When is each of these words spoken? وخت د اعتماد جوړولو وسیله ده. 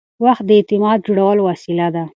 وخت 0.25 0.43
د 0.47 0.49
اعتماد 0.57 0.97
جوړولو 1.07 1.41
وسیله 1.49 1.87
ده. 1.95 2.03